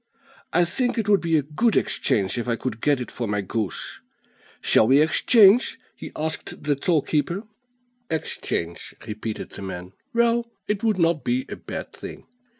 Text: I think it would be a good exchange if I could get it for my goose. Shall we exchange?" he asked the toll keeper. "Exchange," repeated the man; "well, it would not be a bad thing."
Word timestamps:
I 0.51 0.65
think 0.65 0.97
it 0.97 1.07
would 1.07 1.21
be 1.21 1.37
a 1.37 1.43
good 1.43 1.77
exchange 1.77 2.39
if 2.39 2.47
I 2.47 2.55
could 2.55 2.81
get 2.81 2.99
it 2.99 3.11
for 3.11 3.27
my 3.27 3.41
goose. 3.41 4.01
Shall 4.59 4.87
we 4.87 4.99
exchange?" 4.99 5.79
he 5.95 6.11
asked 6.15 6.63
the 6.63 6.75
toll 6.75 7.03
keeper. 7.03 7.43
"Exchange," 8.09 8.95
repeated 9.05 9.51
the 9.51 9.61
man; 9.61 9.93
"well, 10.11 10.49
it 10.67 10.83
would 10.83 10.97
not 10.97 11.23
be 11.23 11.45
a 11.49 11.55
bad 11.55 11.93
thing." 11.93 12.25